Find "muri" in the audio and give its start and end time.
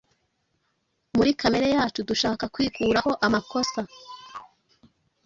1.15-1.31